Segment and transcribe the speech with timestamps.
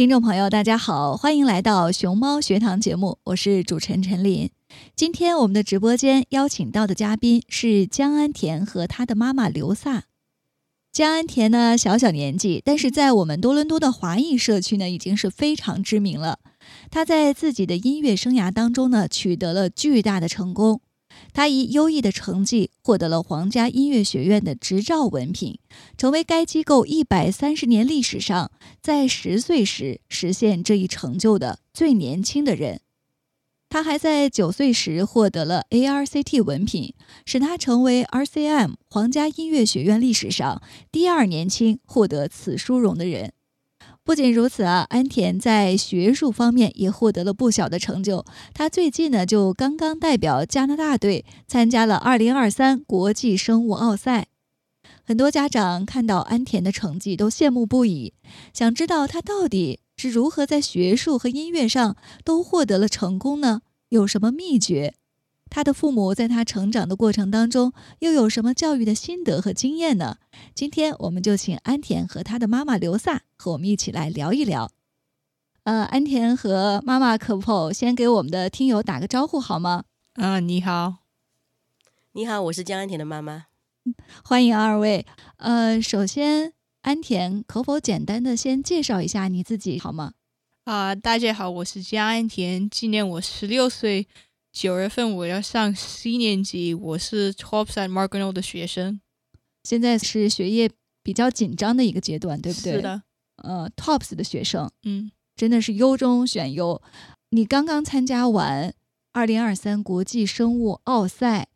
[0.00, 4.48] 听众朋友，大家好，欢迎来到熊猫学堂节目，我是主持人陈琳。
[4.96, 10.04] 今天我们的直播间邀请到的嘉宾是江安田和他的妈妈刘萨。
[10.90, 16.38] 江安田呢，小小年纪，但是在我们多伦多的华裔社区呢，已经是非常知名了。
[16.90, 20.80] 他在自己的音乐生涯当中呢，取得了巨大的成功。
[21.32, 25.58] 他以优异的成绩获得了皇家音乐学院的执照文凭，
[25.96, 28.50] 成为该机构一百三十年历史上
[28.82, 32.80] 在十岁时实现这一成就的最年轻的人。
[33.68, 36.92] 他还在九岁时获得了 ARCT 文凭，
[37.24, 43.32] 使他成为 RCM 皇家音乐学院历史上第二年轻获得此殊荣的人。
[44.02, 48.24] 不仅如此啊，安田在学术方面也获得了不小的成就。
[48.54, 54.26] 他最近呢，就刚刚代表加拿大队参加了2023国际生物奥赛。
[55.04, 58.14] 很多家长看到安田的成绩都羡慕不已，
[58.52, 63.62] 想知道他到底是如何在学术和音乐上都获得了成功呢？
[63.90, 64.94] 有什么秘诀？
[65.50, 70.16] 他的父母在他成长的过程当中又有什么教育的心得和经验呢？
[70.54, 74.70] 今天我们就请安田和他的妈妈刘萨和我们一起来聊一聊。
[75.64, 79.84] 呃，安田和妈妈可否先给我们的听友打个招呼好吗？
[80.14, 80.98] 啊，你好，
[82.12, 83.46] 你好，我是江安田的妈妈。
[84.24, 85.04] 欢迎二位。
[85.36, 86.52] 呃，首先，
[86.82, 90.12] 安田可否简单的先介绍一下你自己好吗？
[90.64, 94.06] 啊，大家好，我是江安田，今年我十六岁，
[94.52, 99.00] 九月份我要上十一年级，我是 Tops at Margano 的学生。
[99.62, 100.68] 现在是学业
[101.04, 102.72] 比较紧张的一个阶段，对不对？
[102.72, 103.02] 是的。
[103.36, 106.82] 呃，Tops 的学生，嗯，真的是优中选优。
[107.30, 108.74] 你刚刚参加完
[109.12, 111.48] 二零二三国际生物奥赛，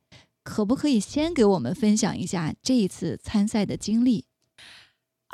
[0.45, 4.25] 可不可以先给我们分享一下这一次参赛的经历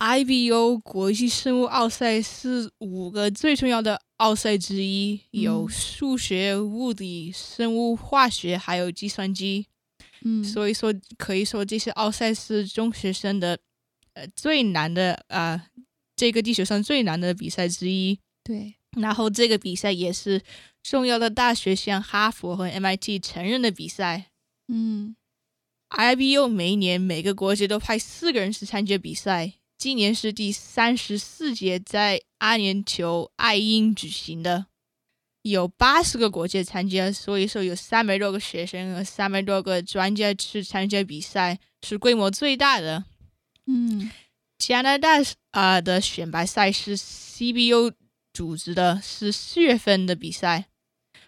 [0.00, 9.66] ？IBO 国际生物奥赛是五个最重要的奥赛之一，有数学、物理、生物化学，还有计算机。
[10.22, 13.58] 嗯，所以说可以说这些奥赛是中学生的
[14.14, 15.66] 呃最难的啊，
[16.16, 18.18] 这个地球上最难的比赛之一。
[18.42, 20.42] 对，然后这个比赛也是
[20.82, 24.30] 重要的大学像哈佛和 MIT 承认的比赛。
[24.68, 25.14] 嗯
[25.90, 34.66] ，IBO 每一年每个国家都派四个人去参加比赛，今年是第三十四届在阿联酋爱因举行的。
[35.40, 43.06] 有八十个国家参加，所以说有三百多个学生和三百多个专家去参加比赛，是规模最大的。
[43.68, 44.10] 嗯，
[44.58, 45.12] 加拿大
[45.52, 47.94] 啊的选拔赛是 CBO
[48.34, 50.66] 组织的，是四月份的比赛。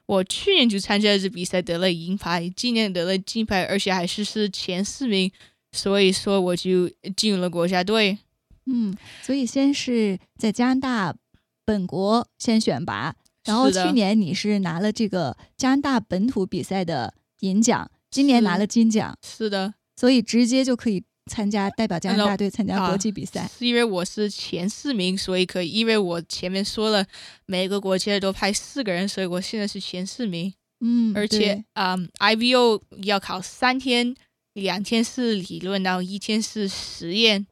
[0.04, 5.32] 我去年就参加了这比赛，得了银牌，今年得了金牌，而且还是是前四名，
[5.72, 8.18] 所以说我就进入了国家队。
[8.66, 11.16] 嗯，所以先是在加拿大
[11.64, 13.14] 本国先选拔，
[13.44, 23.48] 然后去年你是拿了这个加拿大本土比赛的银奖，今年拿了金奖，是的，所以直接就可以参加代表加拿大队参加啊国际比赛。
[23.58, 25.70] 是因为我是前四名，所以可以。
[25.70, 27.06] 因为我前面说了，
[27.46, 30.52] 每个国家都派四个人，所以我现在是前四名。
[30.84, 34.16] 嗯，而且啊、嗯、，IVO 要考三天，
[34.54, 37.46] 两天是理论，然后一天是实验。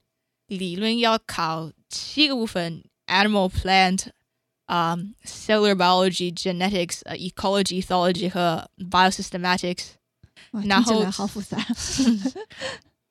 [0.51, 4.09] 理论要考七个部分：animal、plant、
[4.67, 9.93] um, cellular biology、genetics、呃 ecology、ethology 和 biosystematics。
[10.51, 11.65] 哇然后好复杂。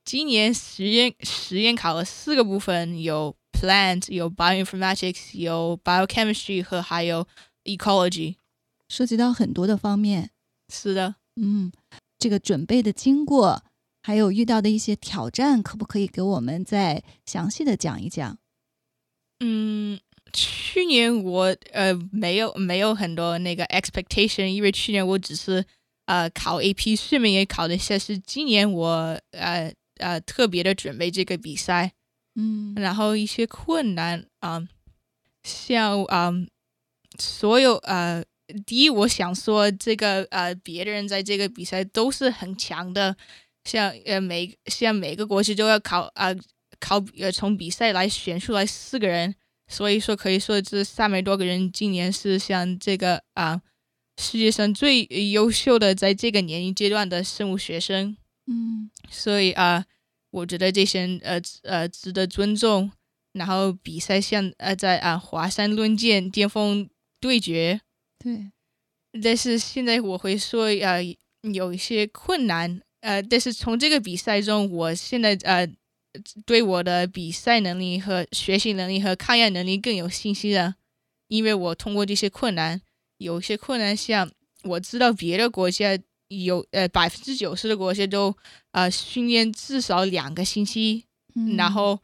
[0.04, 7.26] 今年实验实验考了四个部分，有 plant，有 bioinformatics，有 biochemistry 和还有
[7.64, 8.36] ecology。
[8.90, 10.32] 涉及到很多的方面。
[10.68, 11.72] 是的，嗯，
[12.18, 13.64] 这个准备的经过，
[14.02, 18.38] 还有遇到的一些挑战，可不可以给我们再详细的讲一讲？
[19.40, 20.00] 嗯，
[20.34, 25.66] 去年我呃没有没有很多那个 expectation，因为去年我只是
[26.06, 27.98] 呃考 AP，顺便也考了一下。
[27.98, 31.94] 是今年我呃呃特别的准备这个比赛，
[32.36, 34.68] 嗯然后一些困难啊、
[35.44, 36.32] 像啊、
[37.18, 38.24] 所有呃，
[38.66, 43.16] 第一我想说这个呃别的人在这个比赛都是很强的，
[43.64, 46.34] 像呃每像每个国家都要考啊、
[46.80, 49.36] 考呃从比赛来选出来四个人，
[49.68, 53.62] 所以说可以说这三百多个人今年是像这个啊、
[54.18, 58.16] 世界上最优秀的在这个年龄阶段的生物学生。
[58.48, 59.86] 嗯所以啊、
[60.32, 62.92] 我觉得这些人呃呃值得尊重。
[63.32, 66.90] 然后比赛像呃在啊、华山论剑巅峰
[67.20, 67.80] 对决，
[68.18, 68.52] 对，
[69.22, 71.00] 但是现在我会说呃
[71.54, 75.68] 有一些困难呃，但是从这个比赛中，我现在呃
[76.46, 80.76] 对我的比赛能力和学习能力和抗压能力更有信心了，
[81.28, 82.82] 因为我通过这些困难，
[83.18, 84.30] 有些困难像
[84.64, 85.98] 我知道别的国家
[86.28, 88.36] 有呃百分之九十的国家都
[88.72, 91.06] 呃训练至少两个星期，
[91.36, 91.56] 嗯。
[91.56, 92.02] 然后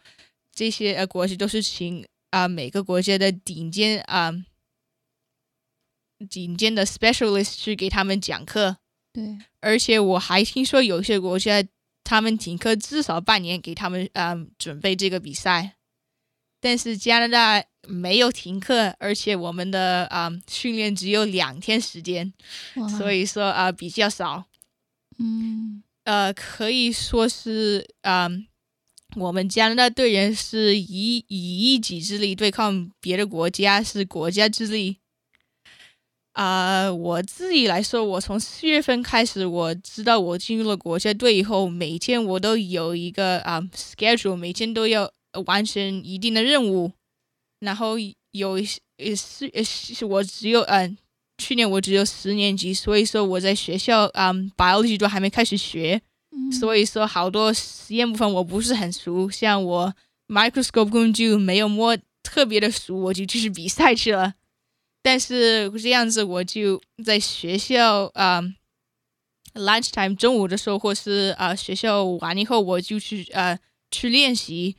[0.53, 4.31] 这些呃国家都是请啊、每个国家的顶尖啊、
[6.29, 8.77] 顶尖的 specialist 去给他们讲课，
[9.15, 11.63] 对，而且我还听说有些国家
[12.03, 15.77] 他们停课至少半年给他们啊、准备这个比赛，
[16.59, 22.33] 但是加拿大没有停课，而且我们的啊、训练只有两天时间，
[22.97, 24.43] 所以说啊、比较少。
[25.17, 28.45] 嗯呃，可以说是，嗯、
[29.15, 34.97] 我们加拿大队员是以以一己之力对抗别的国家，是国家之力。
[36.35, 45.09] 啊、我自己来说，我从四月份开始，我知道我进入了国家队以后，每天我都有一个啊、schedule，每天都要
[45.45, 46.91] 完成一定的任务，
[47.61, 47.95] 然后
[48.31, 50.97] 有一些呃是呃是我只有嗯、
[51.37, 59.93] 去年我只有十年级，所以说我在学校啊、biology 都还没开始学，嗯，所以说好多实验部分我不是很熟，像我
[60.27, 64.33] microscope 工具没有摸特别的熟，我就继续比赛去了。
[65.05, 68.41] 但是这样子我就在学校啊、
[69.53, 73.59] lunch time 中午的时候，或是啊、学校完以后，我就去呃
[73.91, 74.75] 去练习。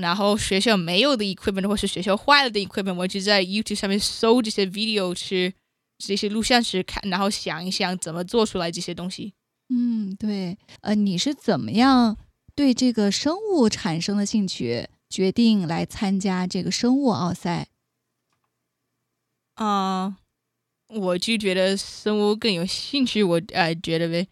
[0.00, 5.54] 然后学校没有的 equipment 或是学校坏了的 equipment，我就在 YouTube 上面搜这些 video 去
[5.96, 9.32] 这些录像去看，然后想一想怎么做出来这些东西。
[9.70, 12.18] 嗯，对，呃，你是怎么样
[12.54, 17.68] 对这个生物产生了兴趣，决定来参加这个生物奥赛？
[19.54, 20.16] 啊、
[20.88, 24.26] 我就觉得生物更有兴趣，我呃觉得呗。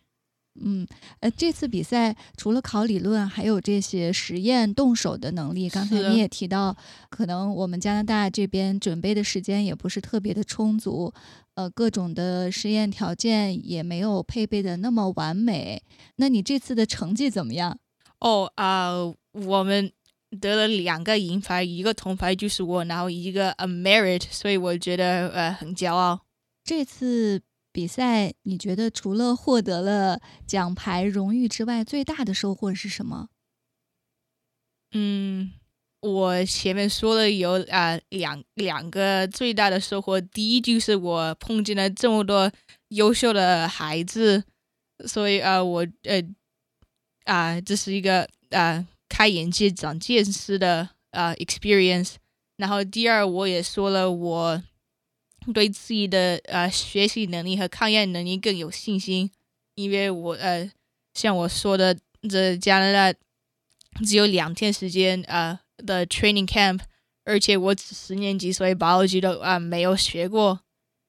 [0.61, 0.87] 嗯，
[1.21, 5.67] 呃，这次比赛除了考理论，还有这些实验动手的能力。
[5.67, 6.77] 刚才你也提到，
[7.09, 11.15] 可能我们加拿大这边准备的时间也不是特别的充足，
[11.55, 15.83] 呃，各种的实验条件也没有配备的那么完美。
[16.17, 17.79] 那你这次的成绩怎么样？
[18.21, 18.93] 哦啊、
[19.33, 19.91] 我们
[20.41, 26.25] 得了两个银牌，一个铜牌就是我，然后一个 a merit，所以我觉得呃很骄傲。
[26.65, 33.29] 这次比赛，你觉得除了获得了奖牌荣誉之外，最大的收获是什么？
[34.93, 35.53] 嗯，
[36.01, 42.53] 我前面说了有啊、两两个最大的收获，第一就是我碰见了这么多
[42.89, 44.45] 优秀的孩子，
[45.07, 46.23] 所以啊、我呃
[47.25, 52.15] 啊、这是一个啊、开眼界、长见识的啊、experience。
[52.57, 54.63] 然后第二，我也说了我
[55.53, 59.31] 对自己的呃学习能力和抗压能力更有信心，
[59.75, 60.71] 因为我呃
[61.13, 61.95] 像我说的，
[62.27, 63.19] 这加拿大
[64.03, 66.81] 只有两天时间呃的 training camp，
[67.25, 70.61] 而且我只十年级，所以 biology 都啊没有学过，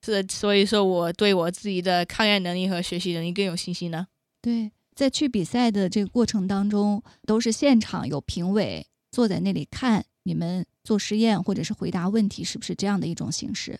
[0.03, 4.07] 是所以说我对我自己的抗压能力和学习能力更有信心呢。
[4.41, 13.79] 对，在去比赛的这个过程当中，都是现场有评委坐在那里看你们做实验或者是回答问题，是不是这样的一种形式？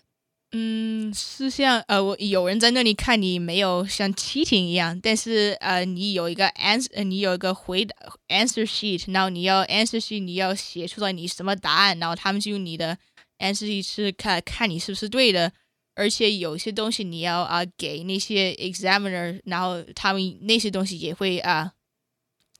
[0.56, 7.96] 嗯，是像呃，我有人在那里看你，没有像 cheating 一样，但是呃，你有一个 answer，你有一个回答
[8.28, 12.96] answer sheet，然后你要 answer sheet，你要写出来你什么答案，然后他们就用你的
[13.40, 15.52] answer sheet 是看看你是不是对的，
[15.94, 21.72] 而且有些东西你要啊给那些 examiner，然后他们那些东西也会啊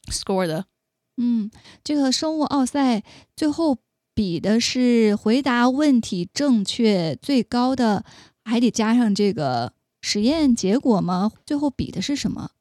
[0.07, 0.67] score 的。
[1.17, 1.51] 嗯，
[1.83, 3.03] 这个生物奥赛
[3.37, 3.79] 最后。
[4.17, 8.05] 比的是回答问题正确最高的，
[8.45, 9.73] 还得加上这个
[10.03, 11.33] 实验结果吗？
[11.45, 12.53] 最后比的是什么？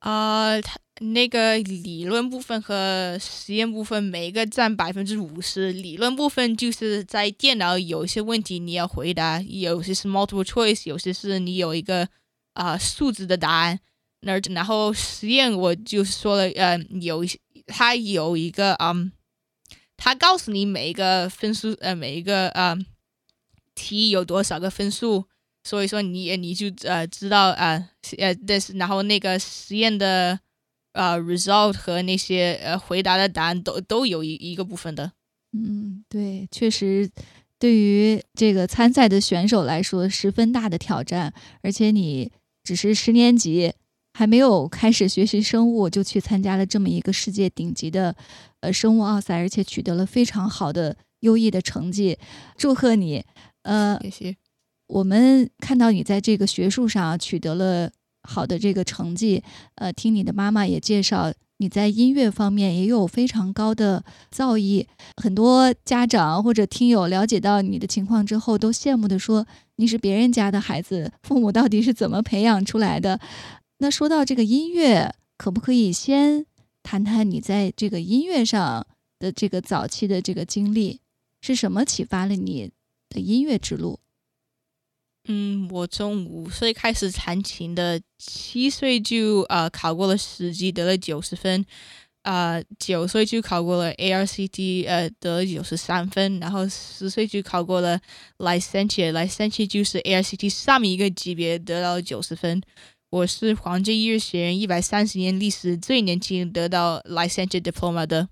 [0.00, 5.72] 啊，它那个理论部分和实验部分每一个占百分之五十。
[5.72, 12.08] 理论部分就是在电脑有一些问题你要回答，有些是 multiple choice，有些是你有一个
[12.52, 13.80] 啊数字的答案。
[14.20, 17.24] 那然后实验我就说了，呃，有
[17.66, 19.12] 它有一个嗯。
[20.02, 22.74] 它告诉你每一个分数，呃，每一个呃
[23.74, 25.26] 题有多少个分数，
[25.62, 30.40] 所以说你你就呃知道啊，呃，但是然后那个实验的
[30.92, 35.12] 呃 result 和那些呃回答的答案都都有一一个部分的。
[35.52, 37.10] 嗯，对，确实
[37.58, 41.32] 对于这个参赛的选手来说十分大的挑战，
[41.62, 42.30] 而且你
[42.62, 43.74] 只是十年级。
[44.12, 48.14] 还没有开始学习生物，就去参加了这么一个世界顶级的
[48.58, 52.18] 呃生物奥赛，而且取得了非常好的优异的成绩，
[52.58, 53.24] 祝贺你！
[53.62, 54.36] 呃，谢谢。
[54.88, 59.42] 我们看到你在这个学术上取得了好的这个成绩，
[59.76, 64.86] 呃，听你的妈妈也介绍，你在音乐方面也有非常高的造诣。
[65.16, 69.46] 很多家长或者听友了解到你的情况之后，都羡慕的说
[69.76, 73.18] ：“你是别人家的孩子，父母到底是怎么培养出来的？”
[73.78, 76.44] 那说到这个音乐，可不可以先
[76.82, 78.86] 谈谈你在这个音乐上
[79.18, 81.00] 的这个早期的这个经历？
[81.40, 82.70] 是什么启发了你
[83.08, 83.98] 的音乐之路？
[85.28, 91.64] 嗯，我从五岁开始弹琴的，七岁就呃考过了十级，得了九十分，
[92.22, 98.00] 啊，九岁就考过了 ARCT，呃，得了九十三分，然后十岁就考过了
[98.38, 102.60] Licence，Licence 就是 ARCT 上面一个级别，得到了九十分。
[103.10, 108.28] 我是黄金音乐学院一百三十年历史最年轻得到 licence diploma 的。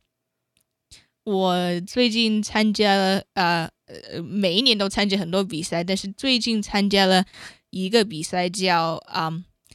[1.28, 7.22] 我最近参加了呃呃，每一年都参加很多比赛，但是最近参加了
[7.68, 9.30] 一个比赛叫啊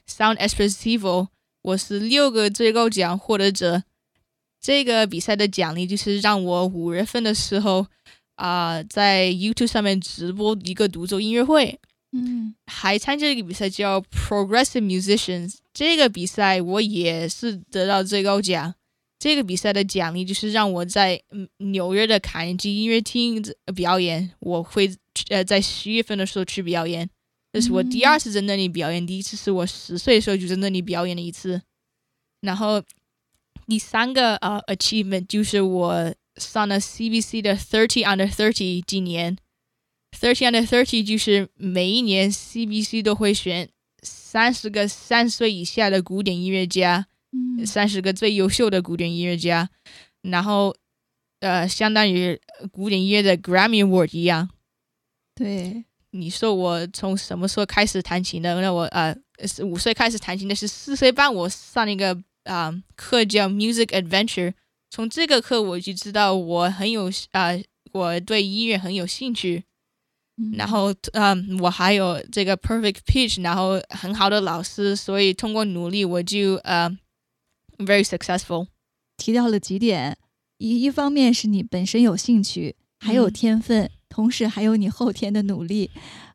[0.10, 1.28] Sound Expressivo，
[1.62, 3.84] 我是六个最高奖获得者。
[4.60, 7.86] 这个比赛的奖励就是让我五月份的时候
[8.36, 11.80] 啊在 YouTube 上面直播一个独奏音乐会。
[12.14, 18.74] 嗯，还参加一个比赛叫 Progressive Musicians，这个比赛我也是得到最高奖。
[19.24, 21.24] 这个比赛的奖励就是让我在
[21.60, 23.42] 纽约的卡内基音乐厅
[23.74, 24.30] 表演。
[24.42, 24.94] 我会
[25.30, 27.10] 呃在十月份的时候去表演，
[27.54, 29.08] 这是我第二次在那里表演。
[29.08, 31.62] 第一次是我十岁的时候就在那里表演了一次。
[32.42, 32.84] 然后
[33.66, 39.38] 第三个呃 achievement 就是我上了 CBC 的 Thirty Under Thirty 今年。
[40.20, 43.70] Thirty under thirty 就是每一年 CBC 都会选
[44.02, 47.08] 三十个三十岁以下的古典音乐家，
[47.66, 49.70] 三十个最优秀的古典音乐家，
[50.22, 50.76] 然后
[51.40, 52.40] 呃，相当于
[52.72, 54.50] 古典音乐的 Grammy Award 一样。
[55.36, 58.60] 对，你说我从什么时候开始弹琴的？
[58.62, 59.16] 那我呃，
[59.64, 64.54] 五岁开始弹琴的，是四岁半我上一个啊课叫 Music Adventure，
[64.90, 67.52] 从这个课我就知道我很有啊，
[67.92, 69.64] 我对音乐很有兴趣。
[70.58, 76.90] 然后，嗯，我还有这个 perfect pitch，然后很好的老师，所以通过努力，我就呃
[77.86, 78.68] very successful。
[79.18, 80.18] 提到了几点，
[80.58, 85.92] 一一方面是你本身有兴趣，还有天分，同时还有你后天的努力。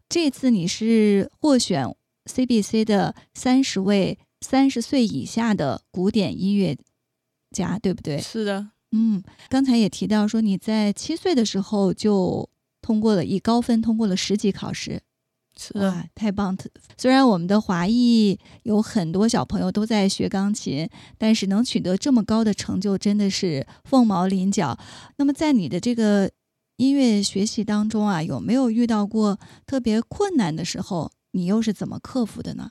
[0.08, 1.94] 这次你是获选
[2.26, 6.76] CBC 的三十位三十岁以下的古典音乐
[7.50, 8.20] 家，对不对？
[8.20, 8.70] 是的。
[8.92, 12.48] 嗯，刚才也提到说你在七岁的时候就。
[12.80, 15.02] 通过了以高分通过了十级考试，
[15.74, 16.56] 哇，太棒！
[16.96, 24.78] 虽然我们的华裔有很多小朋友都在学钢琴，但是能取得这么高的成就，真的是凤毛麟角。
[25.16, 26.30] 那么在你的这个
[26.76, 31.10] 音乐学习当中啊，有没有遇到过特别困难的时候？
[31.32, 32.70] 你又是怎么克服的呢？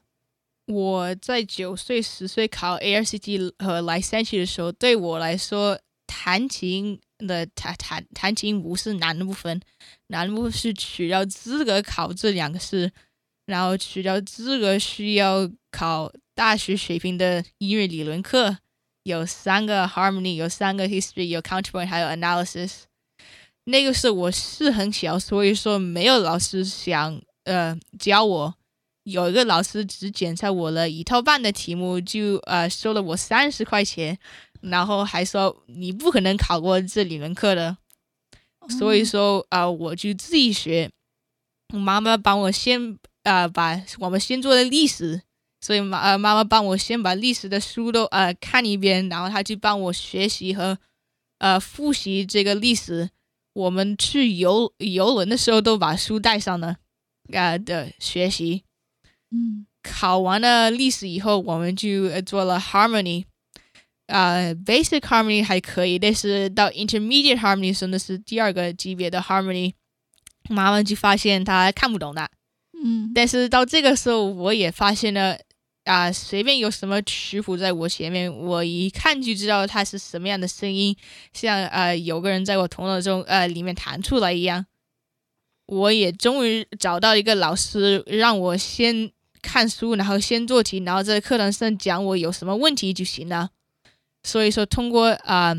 [0.65, 9.61] 我在九岁、十岁考 ARCT 和 Licence 的时候，对我来说，弹琴的弹弹弹琴不是难的部分，
[10.07, 12.91] 难的部分是取得资格考这两个试，
[13.45, 18.57] 然后取得资格需要考大学水平的音乐理论课，
[19.03, 22.83] 有三个 harmony，有三个 history，有 counterpoint，还有 analysis。
[23.65, 28.55] 那个时候我是很小，所以说没有老师想呃教我。
[29.03, 34.17] 有一个老师只检查我了一套半的题目，就呃收了我三十块钱，
[34.59, 37.77] 然后还说你不可能考过这理论课的。
[38.69, 40.89] 所以说啊，我就自己学。
[41.73, 45.21] 妈妈帮我先啊把我们先做的历史，
[45.59, 50.77] 所以妈呃妈妈帮我先把历史的书都呃看一遍，然后她就帮我学习和
[51.39, 53.09] 呃复习这个历史。
[53.53, 56.77] 我们去游游轮的时候都把书带上了
[57.33, 58.63] 啊的学习。
[59.31, 63.25] 嗯，考完了历史以后，我们就做了 harmony。
[64.07, 69.73] 呃，basic harmony 还可以，但是到 intermediate harmony 真的是第二个级别的 harmony。
[70.49, 72.29] 妈妈就发现她看不懂的。
[72.83, 75.37] 嗯，但是到这个时候，我也发现了
[75.83, 80.95] 啊，随便有什么曲谱在我前面，我一看就知道它是什么样的声音，
[81.33, 84.65] 像呃有个人在我头脑中呃里面弹出来一样。
[85.65, 89.11] 我也终于找到一个老师，让我先
[89.41, 93.49] 看书，然后先做题，然后在课堂上讲我有什么问题就行了。
[94.23, 95.55] 所以说，通过啊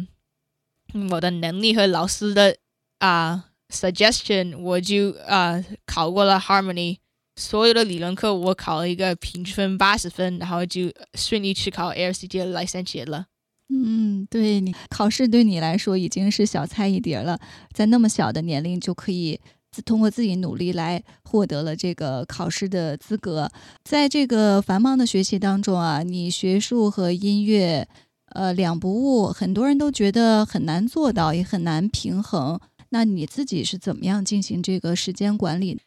[1.10, 2.56] 我的能力和老师的
[2.98, 6.98] 啊 suggestion，我就啊考过了 harmony。
[7.36, 13.26] 所有的理论课我考了一个平均分八十分，然后就顺利去考 LCT 的 license 了。
[13.68, 17.38] 嗯，对你考试对你来说已经是小菜一碟了，
[17.72, 19.38] 在那么小的年龄就可以
[19.70, 19.80] 自。
[19.82, 23.48] 通过自己努力来获得了这个考试的资格，
[23.84, 27.86] 在这个繁忙的学习当中啊，你学术和音乐，
[28.30, 32.60] 呃两不误，很多人都觉得很难做到，也很难平衡。
[32.90, 35.80] 那你自己是怎么样进行这个时间管理？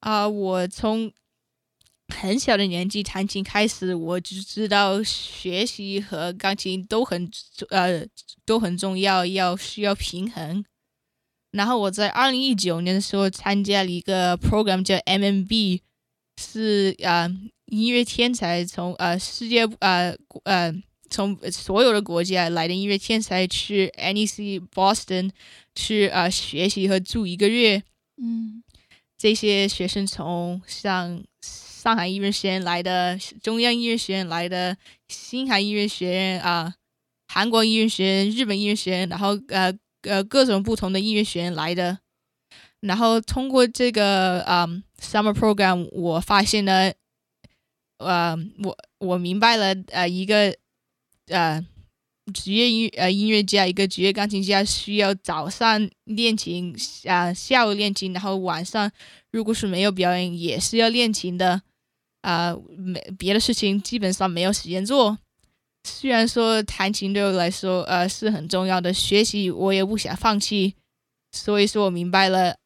[0.00, 1.12] 啊，我从
[2.08, 7.30] 很小的年纪弹琴开始，我就知道学习和钢琴都很
[7.68, 8.04] 呃
[8.44, 10.64] 都很重要，要需要平衡。
[11.52, 15.80] 然后我在二零一九年的时候参加了一个 program 叫 MMB，
[16.36, 17.28] 是呃
[17.66, 20.72] 音乐天才从呃世界呃呃
[21.10, 25.32] 从所有的国家来的音乐天才去 NEC Boston
[25.74, 27.82] 去呃学习和住一个月。
[28.16, 28.62] 嗯，
[29.18, 34.76] 这些学生从上上海音乐学院来的、中央音乐学院来的、
[35.08, 36.74] 星海音乐学院啊、
[37.28, 39.76] 韩国音乐学院、日本音乐学院，然后呃。
[40.04, 41.98] 呃，各种不同的音乐学院来的，
[42.80, 44.66] 然后通过这个啊
[44.98, 46.94] summer program，我发现了，
[47.98, 50.56] 呃，我我明白了，呃，一个
[51.30, 51.64] 呃
[52.34, 58.90] 职业音呃音乐家，一个职业钢琴家需要早上练琴，啊下午练琴，然后晚上
[59.32, 61.62] 如果是没有表演，也是要练琴的，
[62.20, 65.18] 啊没别的事情基本上没有时间做。
[65.82, 70.74] 虽然说弹琴对我来说，呃，是很重要的，学习我也不想放弃，
[71.32, 72.56] 所以说我明白了，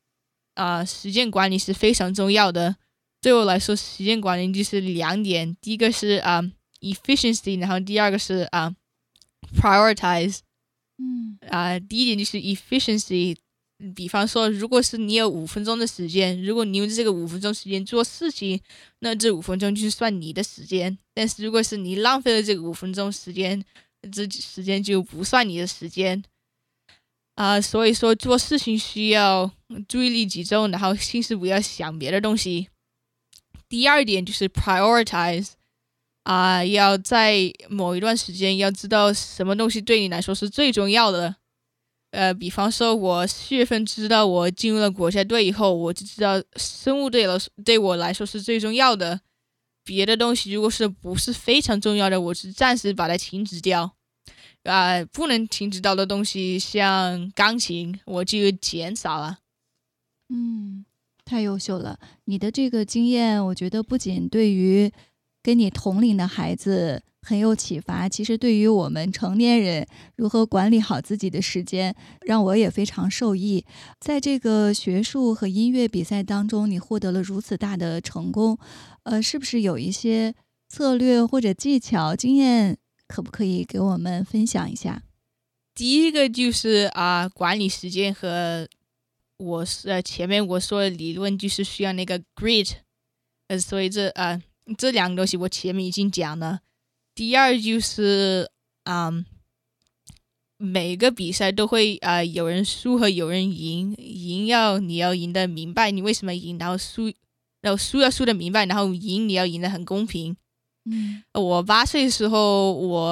[0.55, 2.77] 啊，时间管理是非常重要的。
[3.23, 6.43] 对我来说，时间管理就是两点，第一个是啊
[6.85, 8.75] ，efficiency，然后第二个是啊
[9.57, 10.41] ，prioritize。
[10.99, 13.37] 嗯，啊，第一点就是 efficiency。
[13.95, 18.59] 比方说，如果是你有五分钟的时间，如果你用这个五分钟时间做事情，
[19.01, 20.97] 那这五分钟就是算你的时间。
[21.13, 23.63] 但是如果是你浪费了这个五分钟时间，
[24.13, 26.23] 这时间就不算你的时间。
[27.35, 29.51] 啊，所以说做事情需要
[29.89, 32.69] 注意力集中，然后心思不要想别的东西。
[33.69, 35.51] 第二点就是 prioritize，
[36.25, 41.37] 啊，要在某一段时间要知道什么东西对你来说是最重要的。
[42.11, 49.21] 呃，比方说，我四月份知道我进入了国家队以后，我就知道生物对了对我来说是最重要的。
[49.85, 53.95] 别的东西如果是不是非常重要的，我是暂时把它停止掉。
[54.63, 59.41] 啊，不能停止到的东西，像钢琴，我就减少了。
[60.31, 60.87] 嗯，
[61.23, 61.99] 太优秀了！
[62.25, 64.91] 你的这个经验，我觉得不仅对于
[65.45, 67.05] 跟你同龄的孩子。
[67.27, 68.07] 很有启发。
[68.07, 73.65] 其实对于我们成年人如何管理好自己的时间，让我也非常受益。
[73.99, 78.59] 在这个学术和音乐比赛当中，你获得了如此大的成功，
[79.05, 80.35] 呃，是不是有一些
[80.69, 82.77] 策略或者技巧、经验，
[83.09, 85.03] 可不可以给我们分享一下？
[85.75, 88.69] 第一个就是啊，管理时间和
[89.39, 92.71] 我是前面我说的理论，就是需要那个 grit，
[93.49, 94.43] 呃，所以这啊
[94.79, 96.61] 这两个东西我前面已经讲了。
[97.15, 98.51] 第二就是，
[98.85, 99.25] 嗯，
[100.57, 107.13] 每个比赛都会啊、呃有人输和有人赢，赢要你要赢得明白你为什么赢，然后输，
[107.61, 110.37] 然后输要输的明白，然后赢你要赢得很公平。
[110.87, 113.09] 嗯我八岁的时候，我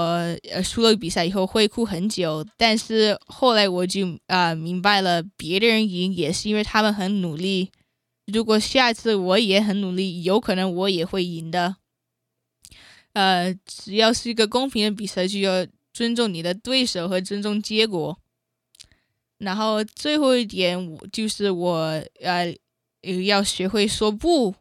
[0.51, 7.71] 呃输了比赛以后会哭很久，但是后来我就啊、呃明白了，别的人赢也是因为他们很努力。
[8.33, 11.77] 如果下一次我也很努力，有可能我也会赢的。
[13.13, 18.19] 呃，只要是一个公平的比赛，就要尊重你的对手和尊重结果。
[19.39, 21.77] 然后最后一点，我就是我
[22.21, 22.55] 呃
[23.03, 24.55] 呃要学会说不。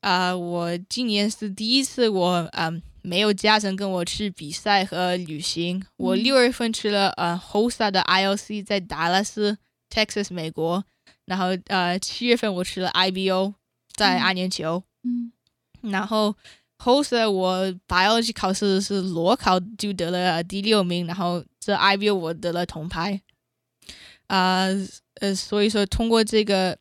[0.00, 2.70] 啊、我今年是第一次我啊、
[3.02, 5.84] 没有家人跟我去比赛和旅行。
[5.96, 9.58] 我嗯六月份去了呃 HOSA 的 ILC，在达拉斯
[9.90, 10.84] Texas 美国。
[11.28, 13.54] 然后呃七月份我去了 IBO，
[13.94, 14.82] 在嗯阿联酋。
[15.04, 15.30] 嗯
[15.82, 16.34] 然后
[16.78, 23.20] HOSA 我 biology 考试是裸考就得了呃第六名，然后这 IBO 我得了铜牌。
[24.26, 24.66] 啊
[25.20, 26.78] 呃所以说通过这个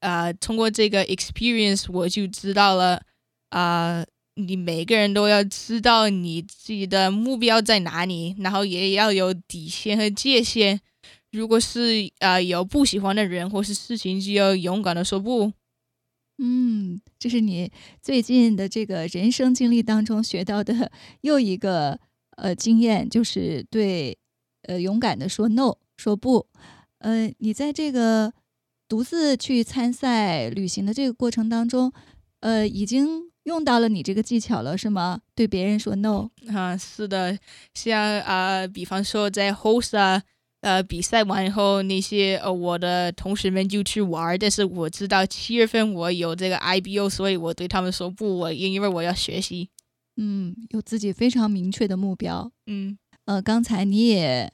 [0.00, 3.02] 啊、通过这个 experience 我就知道了
[3.50, 10.80] 啊、你每个人都要知道你自己的目标在哪里，然后也要有底线和界限。
[11.30, 15.52] 如果是呃有不喜欢的人或是事情，就要勇敢的说不。
[16.38, 20.90] 嗯，这是你最近的这个人生经历当中学到的
[21.22, 21.98] 又一个
[22.36, 24.16] 呃经验，就是对
[24.62, 26.46] 呃勇敢的说 no，说不。
[26.98, 28.32] 呃，你在这个
[28.88, 31.92] 独自去参赛旅行的这个过程当中，
[32.40, 35.20] 呃，已经用到了你这个技巧了，是吗？
[35.34, 36.30] 对别人说 no。
[36.48, 37.38] 啊，是的，
[37.74, 40.22] 像啊、比方说在 host 啊，
[40.60, 49.70] 呃，比赛完以后，那些呃我的同学们就去玩儿，但是我知道七月份我有这个 IBO，所以我对他们说不，我因为我要学习。
[50.16, 52.50] 嗯，有自己非常明确的目标。
[52.66, 54.52] 嗯呃，刚才你也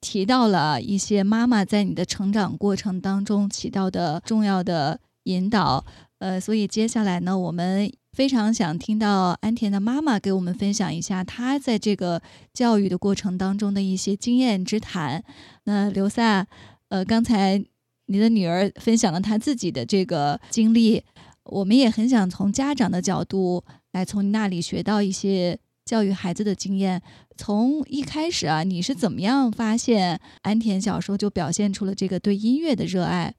[0.00, 5.84] 提到了一些妈妈在你的成长过程当中起到的重要的引导，
[6.18, 7.88] 呃，所以接下来呢，我们
[8.18, 12.20] 非常想听到安田的妈妈给我们分享一下她在这个
[12.52, 15.22] 教育的过程当中的一些经验之谈。
[15.66, 16.44] 那刘萨，
[16.88, 17.64] 呃，刚才
[18.06, 21.00] 你的女儿分享了她自己的这个经历，
[21.44, 27.00] 我们也很想从家长的角度来从你那里学到一些教育孩子的经验。
[27.36, 33.32] 从一开始啊，你是怎么样发现安田小时候就表现出了这个对音乐的热爱，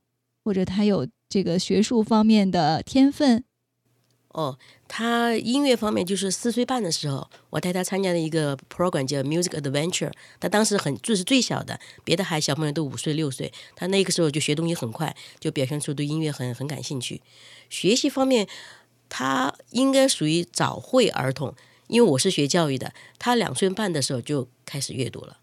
[0.46, 3.44] 或者他有这个学术方面的天分？
[4.40, 10.14] 哦，他音乐方面就是四岁半的时候，我带他参加了一个 program 叫 Music Adventure。
[10.40, 17.22] 他当时很就是最小的，别的孩小朋友都五岁六岁，他那个时候就学东西很快，就表现出对音乐很很感兴趣。
[17.70, 18.48] 学习方面，
[19.10, 21.54] 他应该属于早会儿童，
[21.88, 25.40] 因为我是学教育的，他两岁半的时候就开始阅读了。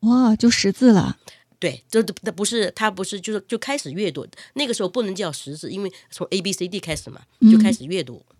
[0.00, 1.16] 哇，就识字了。
[1.58, 8.22] 对，这这不是他不是就是就开始阅读，那个时候不能叫识字，因为从 A B C D 开始嘛，就开始阅读。
[8.28, 8.33] 嗯，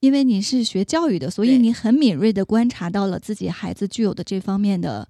[0.00, 5.08] 因为你是学教育的，所以你很敏锐地观察到了自己孩子具有的这方面的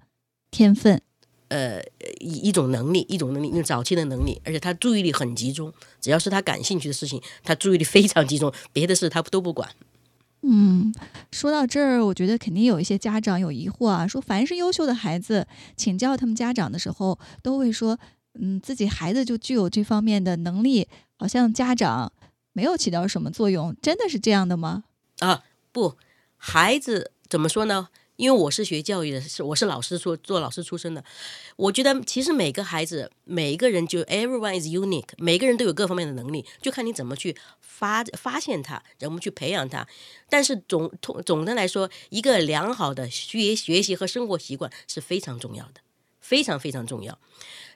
[0.49, 1.01] 天分。
[1.47, 1.81] 呃，
[2.19, 9.69] 一一种能力，一种能力，一种早期的能力，而且他注意力很集中，只要是他感兴趣的事情，他注意力非常集中，别的事他都不管。
[10.43, 10.93] 嗯，
[11.31, 17.99] 说到这儿，我觉得肯定有一些家长有疑惑啊，说凡是优秀的孩子，请教他们家长的时候，都会说，
[18.39, 22.11] 嗯，自己孩子就具有这方面的能力，好像家长
[22.53, 24.83] 没有起到什么作用，真的是这样的吗？
[25.19, 25.97] 啊，不，
[26.37, 27.89] 孩子怎么说呢？
[28.17, 31.03] 因为我是学教育的，是我是老师出做老师出身的，
[31.55, 39.87] 我觉得其实每个孩子，每一个人就 everyone is unique，每个人都有各方面的能力，就看你怎么去发发现他，怎么去培养他。
[40.29, 45.81] 但是总总总的来说，一个良好的学学习和生活习惯是非常重要的，
[46.19, 47.17] 非常非常重要。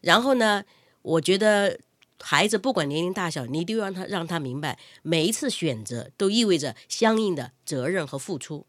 [0.02, 0.64] 然后呢，
[1.02, 1.80] 我觉得
[2.28, 8.66] 孩子不管年龄大小，你一定要让他让他明白，每一次选择都意味着相应的责任和付出。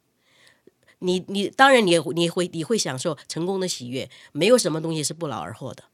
[0.99, 5.85] 你你当然你也会你会你会享受成功的喜悦，没有什么东西是不劳而获的，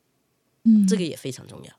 [0.64, 1.72] 嗯，这个也非常重要。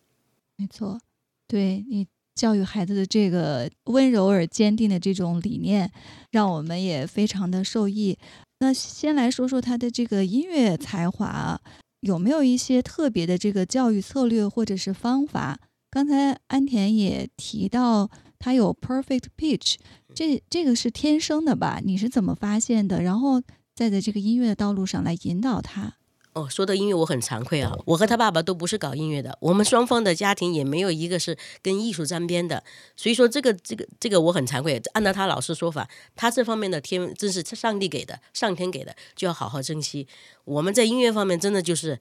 [0.55, 1.01] 没错，
[1.49, 5.91] 对你教育孩子的这个温柔而坚定的这种理念，
[6.31, 8.17] 让我们也非常的受益。
[8.59, 11.59] 那先来说说他的这个音乐才华啊，
[11.99, 15.59] 有没有一些特别的这个教育策略或者是方法？
[15.93, 19.75] 刚才安田也提到他有 perfect pitch，
[20.15, 21.79] 这这个是天生的吧？
[21.85, 23.03] 你是怎么发现的？
[23.03, 23.39] 然后
[23.75, 25.97] 再在这个音乐的道路上来引导他？
[26.33, 32.63] 哦，说到音乐，我很惭愧啊，我和他爸爸都不是搞音乐的，我们双方的家庭也没有一个是跟艺术沾边的，
[32.95, 34.81] 所以说这个这个这个我很惭愧。
[34.93, 40.07] 按照他老师说法，他这方面的天真是上帝给的，上天给的，就要好好珍惜。
[40.45, 41.99] 我们在音乐方面真的就是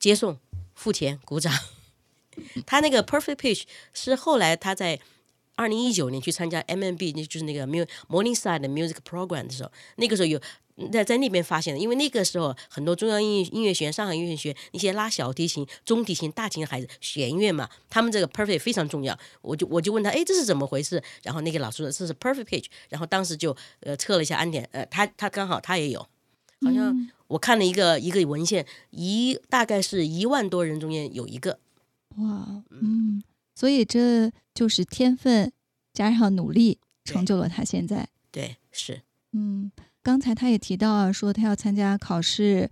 [0.00, 0.36] 接送、
[0.74, 1.52] 付钱、鼓掌。
[2.66, 4.98] 他那个 Perfect Pitch 是后来他在
[5.54, 10.40] 二零一九年去参加 MMB，那就是那个 Mu Morningside 的 Music Program 的时候，那个时候有
[10.90, 19.16] 在在那边发现的，因为那个时候很多中央音乐音乐学院、上海音乐学院那些拉小提琴、中提琴、大提琴的孩子弦乐嘛，他们这个 Perfect 非常重要。
[19.42, 21.00] 我就我就问他，哎，这是怎么回事？
[21.22, 26.00] 然后那个老师说这是 Perfect Pitch，然后当时就呃测了一下安点，呃，他他刚好他也有，
[26.62, 31.58] 好像我看了一个一个文献，一大概是一万多人中间有一个。
[32.18, 33.22] 哇，嗯，
[33.54, 35.52] 所以这就是天分
[35.92, 38.08] 加上努力，成就了他现在。
[38.30, 39.70] 对，是，嗯，
[40.02, 42.70] 刚才他也提到啊，说他要参加考试，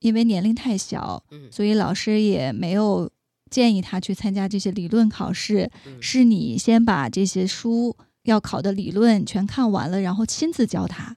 [0.00, 3.10] 因为年龄太小，嗯所以老师也没有
[3.50, 5.70] 建议他去参加这些理论考试。
[5.86, 11.16] 嗯是你先把这些书要考的理论全看完了，然后亲自教他。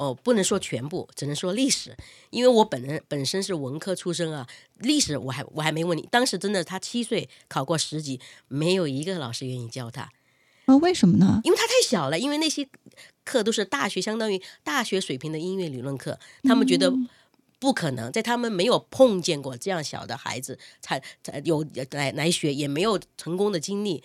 [0.00, 1.94] 哦，不能说全部，只能说历史，
[2.30, 10.10] 因为我本人本身是文科出身啊，历史我还我还没问你，当时真的他七岁考过十级，没有一个老师愿意教他，
[10.64, 11.42] 啊，为什么呢？
[11.44, 12.66] 因为他太小了，因为那些
[13.26, 16.90] 课都是大学相当于大学水平的音乐理论课，他们觉得
[17.58, 24.02] 不可能，在他们没有碰见过这样小的孩子才才有来来学，也没有成功的经历。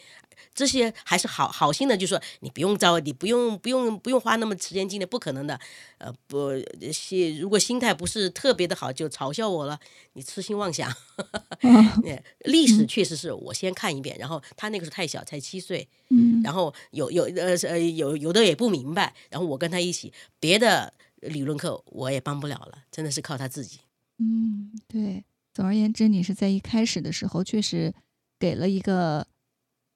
[0.54, 5.60] 这些还是好好心的，就说你不用着，你不用不用不用花那么时间精力，不可能的。
[5.98, 6.52] 呃，不，
[6.92, 9.80] 心如果心态不是特别的好，就嘲笑我了，
[10.14, 10.92] 你痴心妄想。
[12.06, 23.80] 呃历史确实是我先看一遍，然后他那个时候太小，才七岁，嗯然后有有呃呃有有的也不明白，然后我跟他一起，别的理论课我也帮不了了，真的是靠他自己。
[24.20, 25.24] 嗯，对。
[25.54, 27.94] 总而言之，你是在一开始的时候确实
[28.38, 29.26] 给了一个，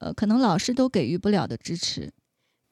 [0.00, 2.12] 呃，可能老师都给予不了的支持。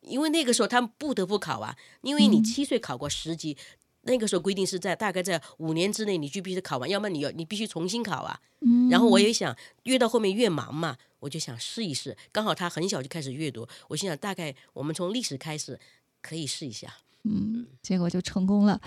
[0.01, 3.57] 因为那个时候他们不得不考啊，因为你嗯七岁考过十级，
[4.03, 8.41] 那个时候规定是在大概在五年之内你就必须考完，要么你要你必须重新考啊。
[8.61, 12.17] 嗯，然后我也想，越到后面越忙嘛，我就想试一试。
[12.33, 15.79] 刚好他很小就开始阅读，我心想大概我们从历史开始
[16.23, 16.95] 可以试一下。
[17.25, 18.81] 嗯，结果就成功了。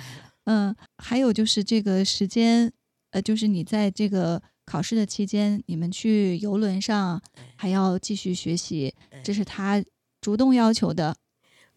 [0.45, 2.73] 嗯，还有就是这个时间，
[3.11, 7.21] 呃，就是你在这个考试的期间，你们去游轮上
[7.57, 9.83] 还要继续学习，这是他
[10.21, 11.17] 主动要求的。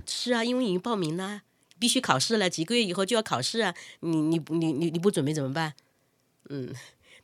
[0.07, 1.43] 是啊，因为已经报名了，
[1.81, 3.75] 必须考试了，几个月以后就要考试啊！
[3.99, 5.75] 你你你你你不准备怎么办？
[6.51, 6.73] 嗯，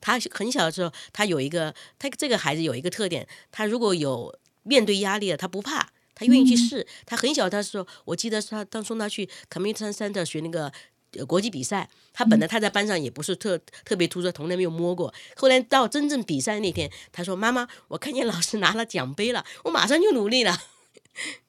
[0.00, 6.84] 他很小的时候，他有一个，他这个孩子有一个特点，他如果有面对压力了，他不怕，他愿意去试。
[7.06, 10.72] 他很小的时候，我记得是他当送他去 Community Center 学那个。
[11.18, 15.12] 呃国际比赛，他本来他在班上也不是特特别突出，从来没有摸过。
[15.36, 20.56] 后来到真正比赛那天，他说：“妈妈，我看见老师拿了奖杯了，我马上就努力了。”